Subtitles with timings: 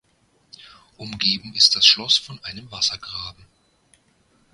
[0.97, 3.45] Umgeben ist das Schloss von einem Wassergraben.